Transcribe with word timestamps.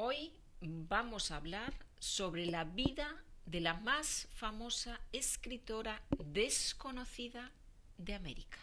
Hoy 0.00 0.30
vamos 0.60 1.32
a 1.32 1.36
hablar 1.38 1.74
sobre 1.98 2.46
la 2.46 2.62
vida 2.62 3.16
de 3.46 3.60
la 3.60 3.74
más 3.74 4.28
famosa 4.30 5.00
escritora 5.10 6.00
desconocida 6.24 7.50
de 7.96 8.14
América. 8.14 8.58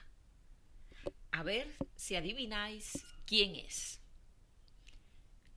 A 1.31 1.43
ver 1.43 1.75
si 1.97 2.15
adivináis 2.15 3.05
quién 3.25 3.57
es. 3.57 3.99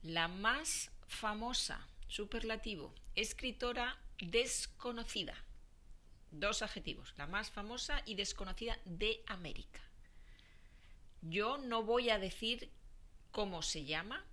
La 0.03 0.27
más 0.27 0.91
famosa, 1.07 1.87
superlativo, 2.09 2.93
escritora 3.15 3.97
desconocida. 4.19 5.45
Dos 6.29 6.61
adjetivos, 6.61 7.13
la 7.15 7.25
más 7.25 7.51
famosa 7.51 8.03
y 8.05 8.15
desconocida 8.15 8.77
de 8.83 9.23
América. 9.27 9.79
Yo 11.21 11.57
no 11.57 11.83
voy 11.83 12.09
a 12.09 12.19
decir 12.19 12.69
cómo 13.31 13.61
se 13.61 13.85
llama, 13.85 14.25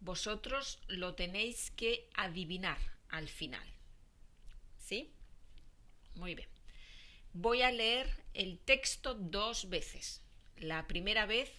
vosotros 0.00 0.80
lo 0.88 1.14
tenéis 1.14 1.70
que 1.72 2.08
adivinar 2.14 2.78
al 3.08 3.28
final. 3.28 3.66
¿Sí? 4.78 5.12
Muy 6.14 6.34
bien. 6.34 6.48
Voy 7.32 7.62
a 7.62 7.70
leer 7.70 8.24
el 8.34 8.58
texto 8.58 9.14
dos 9.14 9.68
veces. 9.68 10.22
La 10.56 10.86
primera 10.86 11.26
vez 11.26 11.50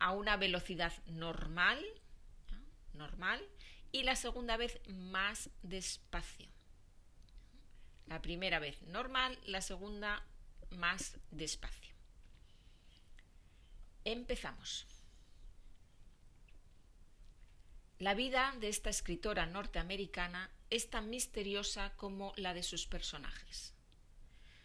a 0.00 0.12
una 0.12 0.36
velocidad 0.36 0.92
normal, 1.06 1.84
normal, 2.94 3.40
y 3.92 4.02
la 4.02 4.16
segunda 4.16 4.56
vez 4.56 4.80
más 4.88 5.50
despacio. 5.62 6.48
La 8.06 8.20
primera 8.20 8.58
vez 8.58 8.82
normal, 8.82 9.38
la 9.46 9.60
segunda 9.60 10.24
más 10.70 11.16
despacio. 11.30 11.94
Empezamos. 14.04 14.86
La 18.00 18.14
vida 18.14 18.54
de 18.58 18.70
esta 18.70 18.88
escritora 18.88 19.44
norteamericana 19.44 20.50
es 20.70 20.88
tan 20.88 21.10
misteriosa 21.10 21.92
como 21.98 22.32
la 22.36 22.54
de 22.54 22.62
sus 22.62 22.86
personajes. 22.86 23.74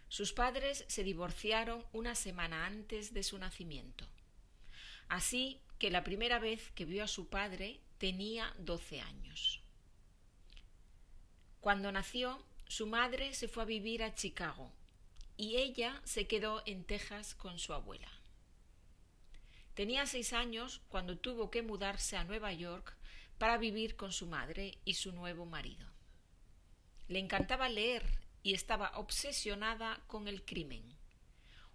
Sus 0.07 0.31
padres 0.31 0.85
se 0.87 1.03
divorciaron 1.03 1.85
una 1.91 2.15
semana 2.15 2.65
antes 2.65 3.13
de 3.13 3.23
su 3.23 3.37
nacimiento. 3.37 4.07
Así 5.09 5.59
que 5.79 5.91
la 5.91 6.05
primera 6.05 6.39
vez 6.39 6.71
que 6.75 6.85
vio 6.85 7.03
a 7.03 7.09
su 7.09 7.27
padre 7.27 7.81
tenía 7.97 8.55
doce 8.57 9.01
años. 9.01 9.59
Cuando 11.59 11.91
nació, 11.91 12.41
su 12.69 12.87
madre 12.87 13.33
se 13.33 13.49
fue 13.49 13.63
a 13.63 13.65
vivir 13.65 14.01
a 14.01 14.15
Chicago 14.15 14.71
y 15.35 15.57
ella 15.57 16.01
se 16.05 16.25
quedó 16.25 16.63
en 16.65 16.85
Texas 16.85 17.35
con 17.35 17.59
su 17.59 17.73
abuela. 17.73 18.09
Tenía 19.73 20.05
seis 20.05 20.31
años 20.31 20.79
cuando 20.87 21.17
tuvo 21.17 21.51
que 21.51 21.63
mudarse 21.63 22.15
a 22.15 22.23
Nueva 22.23 22.53
York 22.53 22.95
para 23.37 23.57
vivir 23.57 23.95
con 23.95 24.11
su 24.11 24.27
madre 24.27 24.77
y 24.85 24.95
su 24.95 25.11
nuevo 25.11 25.45
marido. 25.45 25.87
Le 27.07 27.19
encantaba 27.19 27.69
leer 27.69 28.03
y 28.43 28.53
estaba 28.53 28.91
obsesionada 28.95 30.01
con 30.07 30.27
el 30.27 30.43
crimen. 30.43 30.83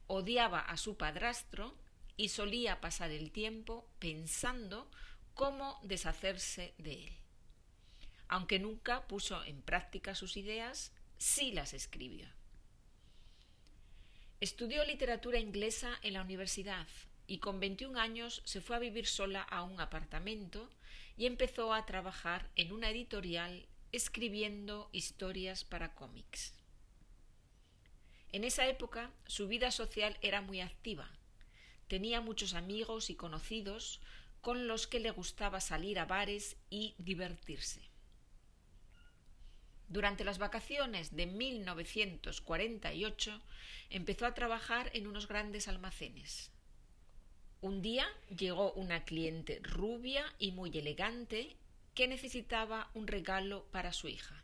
Odiaba 0.07 0.61
a 0.61 0.77
su 0.77 0.97
padrastro 0.97 1.77
y 2.17 2.29
solía 2.29 2.81
pasar 2.81 3.11
el 3.11 3.31
tiempo 3.31 3.89
pensando 3.99 4.91
cómo 5.35 5.79
deshacerse 5.83 6.75
de 6.79 7.07
él. 7.07 7.17
Aunque 8.29 8.59
nunca 8.59 9.07
puso 9.07 9.43
en 9.45 9.63
práctica 9.63 10.15
sus 10.15 10.37
ideas, 10.37 10.93
sí 11.19 11.53
las 11.53 11.75
escribió. 11.75 12.29
Estudió 14.41 14.85
literatura 14.85 15.39
inglesa 15.39 15.99
en 16.03 16.15
la 16.15 16.23
universidad 16.23 16.87
y 17.31 17.39
con 17.39 17.61
21 17.61 17.99
años 18.01 18.43
se 18.45 18.61
fue 18.61 18.75
a 18.75 18.81
vivir 18.81 19.07
sola 19.07 19.43
a 19.43 19.63
un 19.63 19.81
apartamento 19.81 20.69
y 21.17 21.27
empezó 21.27 21.73
a 21.73 21.87
trabajar 21.87 22.51
en 22.57 22.73
una 22.73 22.91
editorial 22.91 23.69
escribiendo 23.93 24.91
historias 24.91 25.63
para 25.63 25.95
cómics. 25.95 26.55
En 28.33 28.43
esa 28.43 28.67
época 28.67 29.13
su 29.29 29.47
vida 29.47 29.71
social 29.71 30.19
era 30.23 30.41
muy 30.41 30.61
activa. 30.61 31.09
Tenía 31.87 32.21
muchos 32.21 32.55
amigos 32.55 33.11
y 33.11 33.15
conocidos 33.15 34.01
con 34.41 34.67
los 34.67 34.89
que 34.89 34.99
le 34.99 35.13
gustaba 35.13 35.61
salir 35.61 36.01
a 36.01 36.07
bares 36.07 36.57
y 36.69 36.97
divertirse. 36.99 37.81
Durante 39.87 40.25
las 40.25 40.39
vacaciones 40.39 41.15
de 41.15 41.27
1948 41.27 43.41
empezó 43.91 44.27
a 44.27 44.35
trabajar 44.35 44.91
en 44.95 45.07
unos 45.07 45.29
grandes 45.29 45.69
almacenes. 45.69 46.51
Un 47.63 47.83
día 47.83 48.09
llegó 48.35 48.73
una 48.73 49.05
cliente 49.05 49.61
rubia 49.63 50.25
y 50.39 50.53
muy 50.53 50.71
elegante 50.79 51.57
que 51.95 52.09
necesitaba 52.09 52.91
un 52.95 53.07
regalo 53.07 53.67
para 53.71 53.93
su 53.93 54.09
hija. 54.09 54.43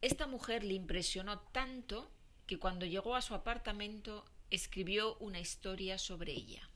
Esta 0.00 0.26
mujer 0.26 0.64
le 0.64 0.74
impresionó 0.74 1.38
tanto 1.38 2.10
que 2.48 2.58
cuando 2.58 2.86
llegó 2.86 3.14
a 3.14 3.22
su 3.22 3.34
apartamento 3.34 4.24
escribió 4.50 5.16
una 5.18 5.38
historia 5.38 5.96
sobre 5.96 6.32
ella. 6.32 6.68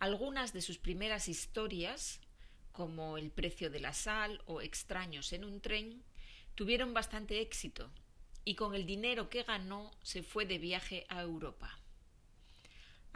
Algunas 0.00 0.52
de 0.52 0.60
sus 0.60 0.78
primeras 0.78 1.28
historias, 1.28 2.20
como 2.72 3.18
El 3.18 3.30
precio 3.30 3.70
de 3.70 3.80
la 3.80 3.94
sal 3.94 4.42
o 4.46 4.60
Extraños 4.60 5.32
en 5.32 5.44
un 5.44 5.60
tren, 5.60 6.02
tuvieron 6.56 6.92
bastante 6.92 7.40
éxito 7.40 7.88
y 8.44 8.56
con 8.56 8.74
el 8.74 8.84
dinero 8.84 9.30
que 9.30 9.44
ganó 9.44 9.92
se 10.02 10.24
fue 10.24 10.44
de 10.44 10.58
viaje 10.58 11.06
a 11.08 11.22
Europa. 11.22 11.78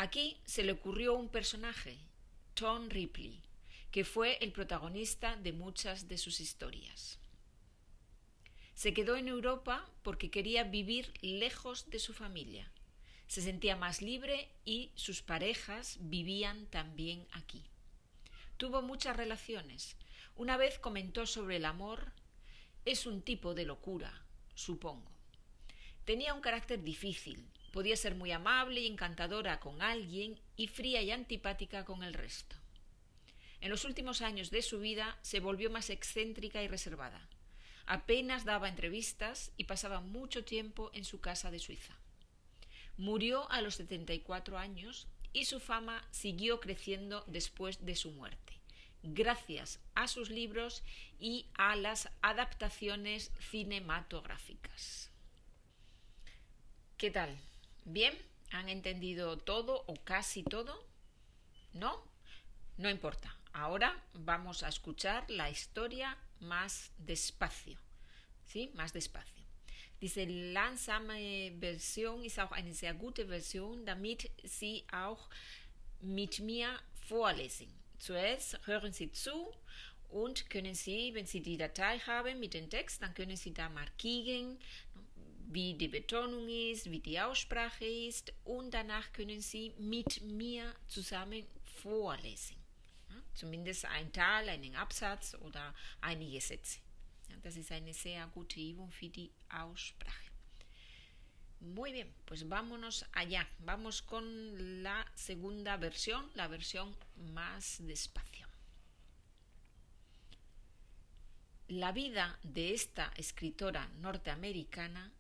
Aquí 0.01 0.39
se 0.47 0.65
le 0.65 0.73
ocurrió 0.73 1.13
un 1.13 1.29
personaje, 1.29 1.99
Tom 2.55 2.89
Ripley, 2.89 3.39
que 3.91 4.07
fue 4.07 4.39
el 4.41 4.51
protagonista 4.51 5.37
de 5.37 5.53
muchas 5.53 6.09
de 6.09 6.17
sus 6.17 6.41
historias. 6.41 7.19
Se 8.73 8.95
quedó 8.95 9.17
en 9.17 9.29
Europa 9.29 9.87
porque 10.03 10.31
quería 10.31 10.65
vivir 10.65 11.13
lejos 11.21 11.91
de 11.91 11.99
su 11.99 12.15
familia. 12.15 12.73
Se 13.27 13.43
sentía 13.43 13.77
más 13.77 14.01
libre 14.01 14.49
y 14.65 14.91
sus 14.95 15.21
parejas 15.21 15.99
vivían 16.01 16.65
también 16.69 17.27
aquí. 17.33 17.63
Tuvo 18.57 18.81
muchas 18.81 19.19
relaciones. 19.19 19.99
Una 20.35 20.57
vez 20.57 20.79
comentó 20.79 21.27
sobre 21.27 21.57
el 21.57 21.67
amor 21.67 22.15
es 22.87 23.05
un 23.05 23.21
tipo 23.21 23.53
de 23.53 23.67
locura, 23.67 24.25
supongo. 24.55 25.13
Tenía 26.07 26.33
un 26.33 26.41
carácter 26.41 26.83
difícil, 26.83 27.45
Podía 27.73 27.97
ser 27.97 28.15
muy 28.15 28.33
amable 28.33 28.81
y 28.81 28.87
encantadora 28.87 29.61
con 29.61 29.83
alguien 29.83 30.41
y 30.57 30.67
fría 30.67 31.03
y 31.03 31.11
antipática 31.11 31.85
con 31.85 32.03
el 32.03 32.15
resto. 32.15 32.57
En 33.61 33.71
los 33.71 33.85
últimos 33.85 34.23
años 34.23 34.51
de 34.51 34.63
su 34.63 34.81
vida 34.81 35.19
se 35.23 35.41
volvió 35.41 35.71
más 35.71 35.91
excéntrica 35.91 36.63
y 36.63 36.69
reservada. 36.69 37.29
Apenas 37.87 38.45
daba 38.45 38.69
entrevistas 38.69 39.53
y 39.57 39.65
pasaba 39.65 40.01
mucho 40.01 40.45
tiempo 40.45 40.91
en 40.95 41.05
su 41.05 41.21
casa 41.21 41.51
de 41.51 41.59
Suiza. 41.59 41.95
Murió 42.97 43.51
a 43.51 43.61
los 43.61 43.77
74 43.77 44.59
años 44.59 45.09
y 45.33 45.45
su 45.45 45.61
fama 45.61 46.07
siguió 46.11 46.61
creciendo 46.61 47.25
después 47.27 47.85
de 47.85 47.97
su 47.97 48.11
muerte, 48.11 48.61
gracias 49.03 49.81
a 49.95 50.09
sus 50.09 50.31
libros 50.31 50.83
y 51.19 51.47
a 51.55 51.77
las 51.77 52.09
adaptaciones 52.23 53.33
cinematográficas. 53.39 55.11
¿Qué 56.97 57.11
tal? 57.11 57.39
¿Bien? 57.85 58.15
¿Han 58.53 58.69
entendido 58.69 59.39
todo 59.39 59.85
o 59.87 59.95
casi 60.05 60.43
todo? 60.43 60.85
¿No? 61.73 62.03
No 62.77 62.91
importa. 62.91 63.37
Ahora 63.53 64.03
vamos 64.15 64.63
a 64.63 64.69
escuchar 64.69 65.29
la 65.31 65.51
historia 65.51 66.17
más 66.41 66.93
despacio. 66.99 67.79
¿Sí? 68.47 68.71
Más 68.75 68.93
despacio. 68.93 69.41
Diese 70.01 70.25
langsame 70.25 71.53
Version 71.61 72.25
ist 72.25 72.39
auch 72.41 72.53
eine 72.53 72.73
sehr 72.73 72.95
gute 72.95 73.27
Version, 73.27 73.85
damit 73.85 74.31
Sie 74.43 74.85
auch 74.93 75.29
mit 76.01 76.41
mir 76.41 76.69
vorlesen. 77.07 77.69
Zuerst 77.99 78.67
hören 78.67 78.95
Sie 78.95 79.13
zu 79.13 79.53
und 80.09 80.49
können 80.49 80.75
Sie, 80.75 81.13
wenn 81.13 81.27
Sie 81.27 81.41
die 81.41 81.59
Datei 81.59 81.99
haben 81.99 82.41
mit 82.41 82.55
dem 82.55 82.71
Text, 82.71 83.03
dann 83.03 83.13
können 83.13 83.37
Sie 83.37 83.53
da 83.53 83.69
markieren, 83.69 84.59
wie 85.53 85.75
die 85.75 85.89
Betonung 85.89 86.49
ist, 86.49 86.91
wie 86.91 87.01
die 87.01 87.21
Aussprache 87.21 87.85
ist 87.85 88.33
und 88.45 88.73
danach 88.73 89.13
können 89.13 89.41
Sie 89.41 89.73
mit 89.79 90.23
mir 90.23 90.75
zusammen 90.87 91.45
vorlesen. 91.65 92.57
Ja, 93.09 93.17
zumindest 93.35 93.85
ein 93.87 94.13
Teil, 94.13 94.49
einen 94.49 94.77
Absatz 94.77 95.35
oder 95.41 95.75
einige 96.01 96.41
Sätze. 96.41 96.79
Ja, 97.29 97.37
das 97.43 97.57
ist 97.57 97.73
eine 97.73 97.93
sehr 97.93 98.29
gute 98.29 98.61
Übung 98.61 98.93
für 98.93 99.09
die 99.09 99.33
Aussprache. 99.49 100.31
Muy 101.61 101.93
bien, 101.93 102.09
pues 102.25 102.49
vámonos 102.49 103.05
allá. 103.13 103.47
Vamos 103.59 104.03
con 104.03 104.83
la 104.83 105.05
segunda 105.15 105.77
versión, 105.77 106.31
la 106.35 106.49
versión 106.49 106.95
más 107.35 107.79
despacio. 107.87 108.47
La 111.69 111.93
vida 111.93 112.39
de 112.43 112.73
esta 112.73 113.13
escritora 113.17 113.89
norteamericana 114.01 115.13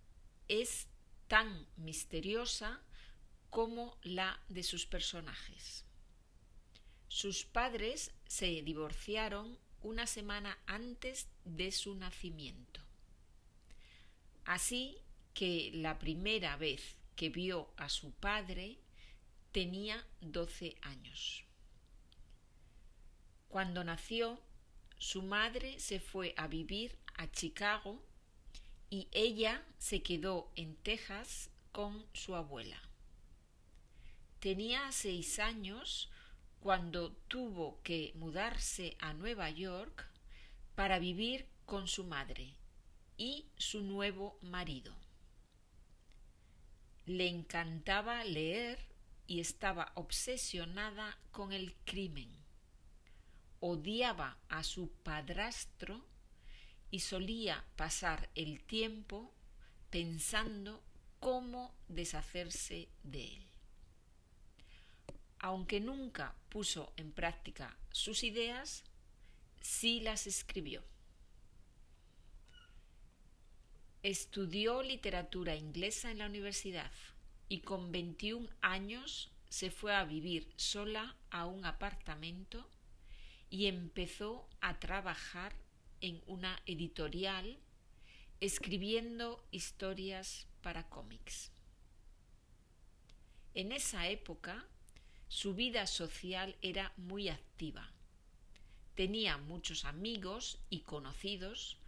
es 0.51 0.89
tan 1.29 1.69
misteriosa 1.77 2.83
como 3.51 3.97
la 4.03 4.43
de 4.49 4.65
sus 4.65 4.85
personajes. 4.85 5.85
Sus 7.07 7.45
padres 7.45 8.13
se 8.27 8.63
divorciaron 8.63 9.57
una 9.83 10.09
semana 10.09 10.59
antes 10.67 11.29
de 11.45 11.71
su 11.71 11.95
nacimiento. 11.95 12.81
Así 14.45 14.99
que 15.35 15.71
la 15.73 16.01
primera 16.01 16.57
vez 16.57 16.97
que 17.15 17.29
vio 17.29 17.73
a 17.77 17.89
su 17.89 18.11
padre 18.13 18.79
tenía 19.53 20.05
doce 20.21 20.77
años. 20.83 21.45
Cuando 23.49 23.85
nació, 23.85 24.41
su 24.99 25.23
madre 25.23 25.79
se 25.79 26.01
fue 26.01 26.35
a 26.37 26.49
vivir 26.49 26.99
a 27.15 27.31
Chicago 27.31 28.03
y 28.91 29.09
ella 29.13 29.65
se 29.79 30.03
quedó 30.03 30.51
en 30.57 30.75
Texas 30.77 31.51
con 31.71 32.05
su 32.13 32.35
abuela. 32.35 32.83
Tenía 34.41 34.91
seis 34.91 35.39
años 35.39 36.11
cuando 36.59 37.13
tuvo 37.29 37.81
que 37.83 38.13
mudarse 38.17 38.97
a 38.99 39.15
Nueva 39.15 39.49
York 39.51 40.07
para 40.75 40.99
vivir 40.99 41.47
con 41.65 41.87
su 41.87 42.05
madre 42.05 42.57
y 43.17 43.47
su 43.57 43.83
nuevo 43.83 44.39
marido. 44.43 44.95
Le 47.07 47.29
encantaba 47.29 48.25
leer 48.25 48.79
y 49.27 49.41
estaba 49.41 49.93
obsesionada 49.95 51.17
con 51.31 51.53
el 51.53 51.77
crimen. 51.85 52.31
Odiaba 53.61 54.39
a 54.49 54.65
su 54.65 54.91
padrastro 55.05 56.10
y 56.91 57.01
solía 57.01 57.65
pasar 57.77 58.29
el 58.35 58.63
tiempo 58.63 59.33
pensando 59.91 60.83
cómo 61.19 61.75
deshacerse 61.89 62.89
de 63.03 63.37
él 63.37 63.51
aunque 65.41 65.81
nunca 65.81 66.35
puso 66.51 66.93
en 66.97 67.13
práctica 67.13 67.77
sus 67.91 68.23
ideas, 68.25 68.85
sí 69.61 70.01
las 70.01 70.27
escribió. 70.27 70.85
Estudió 74.03 74.83
literatura 74.83 75.57
inglesa 75.57 76.11
en 76.11 76.19
la 76.19 76.27
universidad 76.27 76.93
y 77.49 77.61
con 77.61 77.91
21 77.91 78.49
años 78.61 79.31
se 79.49 79.71
fue 79.71 79.95
a 79.95 80.05
vivir 80.05 80.53
sola 80.57 81.17
a 81.31 81.47
un 81.47 81.65
apartamento 81.65 82.69
y 83.49 83.67
empezó 83.67 84.47
a 84.61 84.79
trabajar 84.79 85.55
en 86.01 86.23
una 86.27 86.61
editorial 86.67 87.59
escribiendo 88.41 89.45
historias 89.51 90.47
para 90.63 90.89
cómics. 90.89 91.51
En 93.55 93.73
esa 93.73 94.09
época 94.09 94.67
su 95.29 95.55
vida 95.55 95.87
social 95.87 96.57
era 96.63 96.93
muy 96.97 97.29
activa. 97.29 97.91
Tenía 98.95 99.37
muchos 99.37 99.85
amigos 99.85 100.59
y 100.71 100.81
conocidos 100.81 101.79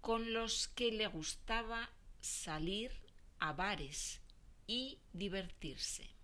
con 0.00 0.32
los 0.32 0.68
que 0.68 0.92
le 0.92 1.06
gustaba 1.06 1.90
salir 2.20 2.90
a 3.38 3.52
bares 3.52 4.20
y 4.66 4.98
divertirse. 5.12 6.17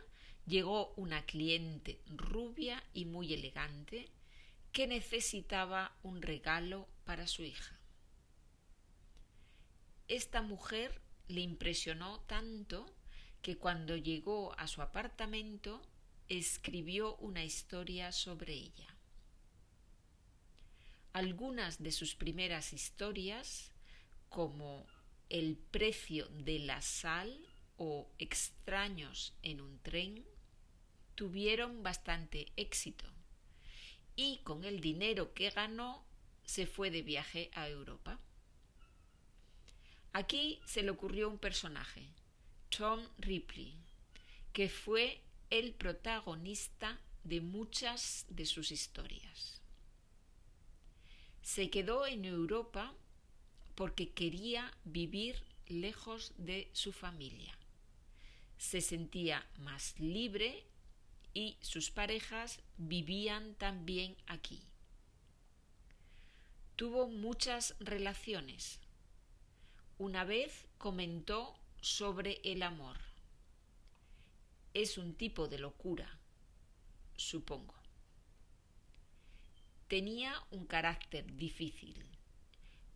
llegó 0.45 0.94
una 0.97 1.25
cliente 1.25 2.01
rubia 2.07 2.83
y 2.94 3.06
muy 3.06 3.33
elegante 3.33 4.09
que 4.73 4.85
necesitaba 4.85 5.95
un 6.03 6.21
regalo 6.21 6.89
para 7.06 7.25
su 7.27 7.44
hija. 7.44 7.80
Esta 10.09 10.41
mujer 10.41 11.01
le 11.30 11.39
impresionó 11.39 12.19
tanto 12.21 12.85
que 13.41 13.57
cuando 13.57 13.95
llegó 13.95 14.53
a 14.59 14.68
su 14.68 14.81
apartamento 14.81 15.81
escribió 16.29 17.15
una 17.18 17.44
historia 17.44 18.12
sobre 18.12 18.53
ella. 18.53 18.95
Algunas 21.13 21.81
de 21.81 21.91
sus 21.91 22.15
primeras 22.15 22.74
historias, 22.74 23.71
como 24.29 24.85
El 25.29 25.57
precio 25.57 26.27
de 26.29 26.59
la 26.59 26.81
sal 26.81 27.38
o 27.77 28.09
Extraños 28.18 29.33
en 29.41 29.62
un 29.62 29.79
tren, 29.79 30.25
tuvieron 31.15 31.81
bastante 31.81 32.51
éxito 32.56 33.06
y 34.15 34.38
con 34.44 34.63
el 34.63 34.81
dinero 34.81 35.33
que 35.33 35.50
ganó 35.50 36.06
se 36.44 36.65
fue 36.65 36.91
de 36.91 37.01
viaje 37.01 37.50
a 37.53 37.68
Europa. 37.68 38.19
Aquí 40.13 40.59
se 40.65 40.81
le 40.81 40.89
ocurrió 40.89 41.30
un 41.30 41.38
personaje, 41.38 42.07
Tom 42.69 43.01
Ripley, 43.18 43.75
que 44.53 44.69
fue 44.69 45.21
el 45.49 45.73
protagonista 45.73 46.99
de 47.23 47.41
muchas 47.41 48.25
de 48.29 48.45
sus 48.45 48.71
historias. 48.71 49.61
Se 51.41 51.69
quedó 51.69 52.05
en 52.05 52.25
Europa 52.25 52.94
porque 53.75 54.11
quería 54.11 54.73
vivir 54.83 55.44
lejos 55.67 56.33
de 56.38 56.69
su 56.73 56.91
familia. 56.91 57.57
Se 58.57 58.81
sentía 58.81 59.45
más 59.59 59.97
libre 59.99 60.65
y 61.33 61.57
sus 61.61 61.91
parejas 61.91 62.59
vivían 62.77 63.55
también 63.55 64.17
aquí. 64.25 64.61
Tuvo 66.75 67.07
muchas 67.07 67.75
relaciones. 67.79 68.79
Una 69.97 70.23
vez 70.23 70.67
comentó 70.77 71.55
sobre 71.81 72.41
el 72.44 72.63
amor. 72.63 73.06
Es 74.73 74.97
un 74.97 75.15
tipo 75.15 75.47
de 75.47 75.59
locura, 75.59 76.19
supongo. 77.15 77.75
Tenía 79.87 80.33
un 80.51 80.65
carácter 80.65 81.35
difícil. 81.35 82.03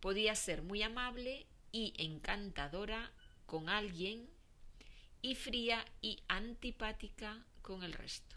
Podía 0.00 0.34
ser 0.34 0.62
muy 0.62 0.82
amable 0.82 1.46
y 1.72 1.94
encantadora 1.96 3.12
con 3.46 3.68
alguien 3.68 4.28
y 5.22 5.34
fría 5.36 5.84
y 6.00 6.22
antipática 6.28 7.46
con 7.62 7.82
el 7.82 7.92
resto. 7.92 8.36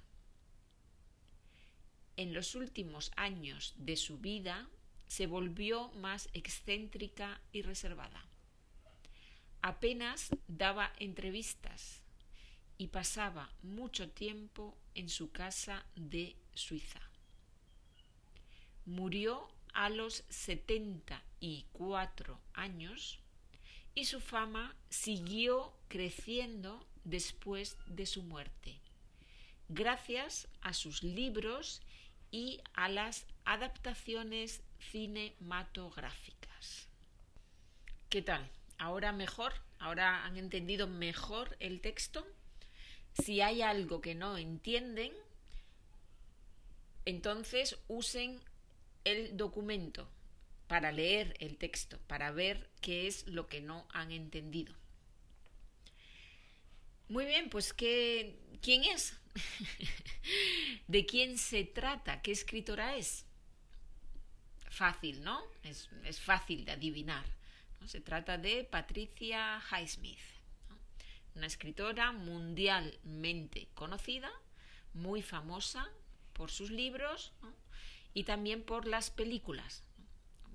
En 2.15 2.33
los 2.33 2.55
últimos 2.55 3.11
años 3.17 3.73
de 3.77 3.97
su 3.97 4.19
vida 4.19 4.69
se 5.07 5.27
volvió 5.27 5.89
más 5.91 6.29
excéntrica 6.33 7.41
y 7.51 7.61
reservada. 7.61 8.25
Apenas 9.61 10.29
daba 10.47 10.93
entrevistas 10.99 12.04
y 12.77 12.87
pasaba 12.87 13.49
mucho 13.63 14.09
tiempo 14.09 14.77
en 14.93 15.09
su 15.09 15.31
casa 15.31 15.85
de 15.95 16.35
Suiza. 16.53 17.01
Murió 18.85 19.47
a 19.73 19.89
los 19.89 20.23
74 20.29 22.39
años 22.53 23.19
y 23.93 24.05
su 24.05 24.19
fama 24.19 24.75
siguió 24.89 25.73
creciendo 25.87 26.85
después 27.03 27.77
de 27.87 28.05
su 28.05 28.23
muerte 28.23 28.79
gracias 29.69 30.47
a 30.61 30.73
sus 30.73 31.03
libros 31.03 31.81
y 32.31 32.61
a 32.73 32.89
las 32.89 33.25
adaptaciones 33.45 34.61
cinematográficas. 34.91 36.87
¿Qué 38.09 38.21
tal? 38.21 38.49
¿Ahora 38.77 39.11
mejor? 39.11 39.53
¿Ahora 39.79 40.25
han 40.25 40.37
entendido 40.37 40.87
mejor 40.87 41.55
el 41.59 41.81
texto? 41.81 42.25
Si 43.23 43.41
hay 43.41 43.61
algo 43.61 44.01
que 44.01 44.15
no 44.15 44.37
entienden, 44.37 45.11
entonces 47.05 47.77
usen 47.87 48.41
el 49.03 49.37
documento 49.37 50.09
para 50.67 50.91
leer 50.91 51.35
el 51.39 51.57
texto, 51.57 51.99
para 52.07 52.31
ver 52.31 52.69
qué 52.81 53.07
es 53.07 53.27
lo 53.27 53.47
que 53.47 53.61
no 53.61 53.87
han 53.91 54.11
entendido. 54.11 54.73
Muy 57.07 57.25
bien, 57.25 57.49
pues 57.49 57.71
¿qué, 57.71 58.35
¿quién 58.61 58.83
es? 58.83 59.15
¿De 60.87 61.05
quién 61.05 61.37
se 61.37 61.63
trata? 61.63 62.21
¿Qué 62.21 62.31
escritora 62.31 62.95
es? 62.95 63.25
Fácil, 64.69 65.23
¿no? 65.23 65.41
Es, 65.63 65.87
fácil 66.19 66.65
de 66.65 66.71
adivinar. 66.71 67.25
Se 67.85 68.01
trata 68.01 68.39
de 68.39 68.63
Patricia 68.63 69.61
Highsmith, 69.71 70.19
una 71.35 71.47
escritora 71.47 72.11
mundialmente 72.11 73.67
conocida, 73.73 74.31
muy 74.93 75.21
famosa 75.21 75.89
por 76.33 76.49
sus 76.49 76.71
libros 76.71 77.33
y 78.13 78.23
también 78.23 78.63
por 78.63 78.87
las 78.87 79.11
películas. 79.11 79.83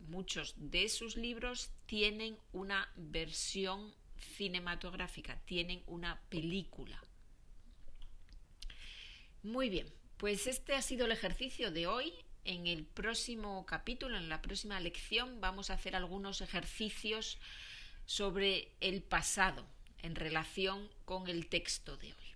Muchos 0.09 0.55
de 0.57 0.89
sus 0.89 1.17
libros 1.17 1.71
tienen 1.87 2.39
una 2.53 2.91
versión 2.97 3.95
cinematográfica, 4.37 5.39
tienen 5.45 5.83
una 5.87 6.21
película. 6.29 7.03
Muy 9.43 9.69
bien, 9.69 9.87
Pues 10.17 10.47
este 10.47 10.75
ha 10.75 10.83
sido 10.83 11.07
el 11.07 11.13
ejercicio 11.13 11.71
de 11.71 11.87
hoy. 11.87 12.13
En 12.45 12.67
el 12.67 12.85
próximo 12.85 13.65
capítulo, 13.65 14.19
en 14.19 14.29
la 14.29 14.43
próxima 14.43 14.79
lección, 14.79 15.41
vamos 15.41 15.71
a 15.71 15.75
hacer 15.75 15.97
algunos 15.97 16.43
ejercicios 16.43 17.39
sobre 18.05 18.77
el 18.81 19.03
pasado 19.03 19.65
en 20.03 20.15
relación 20.15 20.89
con 21.05 21.29
el 21.29 21.47
texto 21.47 21.97
de 21.97 22.09
hoy. 22.09 22.35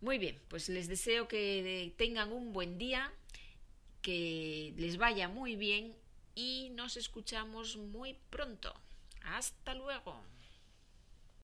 Muy 0.00 0.18
bien, 0.18 0.38
pues 0.48 0.68
les 0.68 0.88
deseo 0.88 1.26
que 1.26 1.92
tengan 1.96 2.32
un 2.32 2.52
buen 2.52 2.78
día, 2.78 3.12
que 4.02 4.72
les 4.76 4.96
vaya 4.96 5.28
muy 5.28 5.56
bien 5.56 5.94
y 6.34 6.70
nos 6.70 6.96
escuchamos 6.96 7.76
muy 7.76 8.16
pronto. 8.30 8.72
Hasta 9.24 9.74
luego. 9.74 10.22